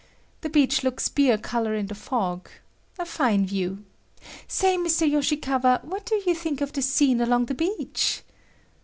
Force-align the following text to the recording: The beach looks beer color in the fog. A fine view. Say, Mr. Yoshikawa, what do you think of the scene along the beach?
The 0.41 0.49
beach 0.49 0.81
looks 0.81 1.09
beer 1.09 1.37
color 1.37 1.75
in 1.75 1.85
the 1.85 1.93
fog. 1.93 2.49
A 2.97 3.05
fine 3.05 3.45
view. 3.45 3.85
Say, 4.47 4.75
Mr. 4.75 5.07
Yoshikawa, 5.07 5.81
what 5.83 6.07
do 6.07 6.19
you 6.25 6.33
think 6.33 6.59
of 6.59 6.73
the 6.73 6.81
scene 6.81 7.21
along 7.21 7.45
the 7.45 7.53
beach? 7.53 8.23